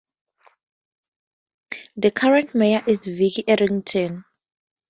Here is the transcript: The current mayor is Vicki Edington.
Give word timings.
The 1.95 2.09
current 2.09 2.55
mayor 2.55 2.81
is 2.87 3.05
Vicki 3.05 3.43
Edington. 3.43 4.23